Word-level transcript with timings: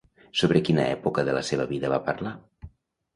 Sobre 0.39 0.61
quina 0.69 0.85
època 0.93 1.25
de 1.27 1.35
la 1.39 1.43
seva 1.49 1.67
vida 1.73 1.91
va 1.93 1.99
parlar? 2.09 2.33